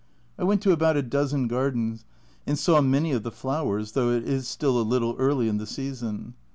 [0.35, 2.05] We went to about a dozen gardens,
[2.47, 5.67] and saw many of the flowers, though it is still a little early in the
[5.67, 6.33] season.